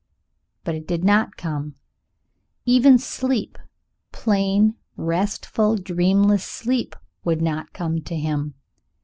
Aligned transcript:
But 0.63 0.73
it 0.73 0.87
did 0.87 1.03
not 1.03 1.37
come 1.37 1.75
even 2.65 2.97
sleep, 2.97 3.59
plain, 4.11 4.73
restful, 4.95 5.77
dreamless 5.77 6.43
sleep, 6.43 6.95
would 7.23 7.39
not 7.43 7.71
come 7.71 8.01
to 8.05 8.15
him. 8.15 8.55